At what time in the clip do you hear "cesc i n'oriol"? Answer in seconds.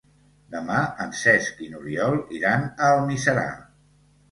1.19-2.19